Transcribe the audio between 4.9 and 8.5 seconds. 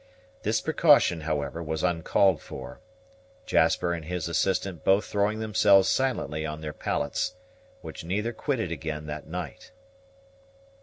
throwing themselves silently on their pallets, which neither